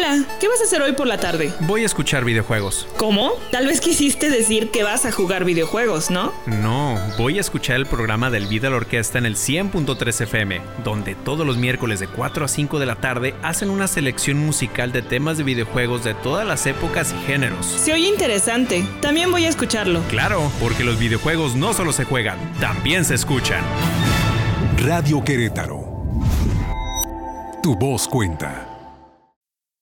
Hola, 0.00 0.24
¿qué 0.40 0.48
vas 0.48 0.62
a 0.62 0.64
hacer 0.64 0.80
hoy 0.80 0.92
por 0.92 1.06
la 1.06 1.20
tarde? 1.20 1.52
Voy 1.60 1.82
a 1.82 1.84
escuchar 1.84 2.24
videojuegos. 2.24 2.88
¿Cómo? 2.96 3.32
Tal 3.50 3.66
vez 3.66 3.82
quisiste 3.82 4.30
decir 4.30 4.70
que 4.70 4.82
vas 4.82 5.04
a 5.04 5.12
jugar 5.12 5.44
videojuegos, 5.44 6.10
¿no? 6.10 6.32
No, 6.46 6.98
voy 7.18 7.36
a 7.36 7.42
escuchar 7.42 7.76
el 7.76 7.84
programa 7.84 8.30
del 8.30 8.46
Vida 8.46 8.70
la 8.70 8.76
Orquesta 8.76 9.18
en 9.18 9.26
el 9.26 9.36
100.3 9.36 10.22
FM, 10.22 10.62
donde 10.82 11.14
todos 11.16 11.46
los 11.46 11.58
miércoles 11.58 12.00
de 12.00 12.06
4 12.06 12.46
a 12.46 12.48
5 12.48 12.78
de 12.78 12.86
la 12.86 12.94
tarde 12.96 13.34
hacen 13.42 13.68
una 13.68 13.88
selección 13.88 14.38
musical 14.38 14.90
de 14.90 15.02
temas 15.02 15.36
de 15.36 15.44
videojuegos 15.44 16.02
de 16.02 16.14
todas 16.14 16.46
las 16.46 16.64
épocas 16.64 17.12
y 17.12 17.26
géneros. 17.26 17.66
Se 17.66 17.92
oye 17.92 18.08
interesante. 18.08 18.82
También 19.02 19.30
voy 19.30 19.44
a 19.44 19.50
escucharlo. 19.50 20.00
Claro, 20.08 20.50
porque 20.60 20.82
los 20.82 20.98
videojuegos 20.98 21.56
no 21.56 21.74
solo 21.74 21.92
se 21.92 22.04
juegan, 22.04 22.38
también 22.58 23.04
se 23.04 23.16
escuchan. 23.16 23.62
Radio 24.78 25.22
Querétaro. 25.22 25.84
Tu 27.62 27.76
voz 27.76 28.08
cuenta. 28.08 28.79